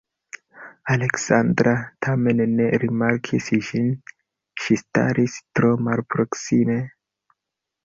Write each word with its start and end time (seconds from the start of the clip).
Aleksandra 0.93 1.73
tamen 2.07 2.41
ne 2.53 2.69
rimarkis 2.85 3.51
ĝin; 3.69 3.93
ŝi 4.65 4.81
staris 4.85 5.39
tro 5.59 5.73
malproksime. 5.91 6.83